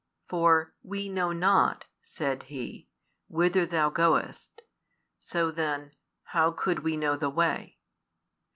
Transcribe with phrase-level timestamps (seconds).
[0.27, 2.89] For we know not, said he,
[3.27, 4.63] whither Thou goest:
[5.19, 5.91] so then,
[6.23, 7.77] how could we know the way?